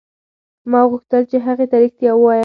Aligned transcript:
ما 0.71 0.81
غوښتل 0.89 1.23
چې 1.31 1.37
هغې 1.45 1.65
ته 1.71 1.75
رښتیا 1.83 2.11
ووایم. 2.15 2.39